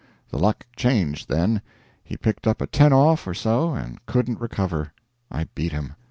[0.31, 1.61] The luck changed then.
[2.03, 4.93] He picked up a 10 off or so, and couldn't recover.
[5.29, 5.93] I beat him.